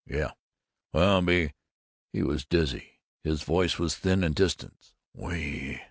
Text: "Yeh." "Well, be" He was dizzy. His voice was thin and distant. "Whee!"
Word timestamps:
"Yeh." 0.07 0.29
"Well, 0.93 1.21
be" 1.21 1.53
He 2.11 2.23
was 2.23 2.43
dizzy. 2.43 2.93
His 3.23 3.43
voice 3.43 3.77
was 3.77 3.95
thin 3.97 4.23
and 4.23 4.33
distant. 4.33 4.93
"Whee!" 5.13 5.77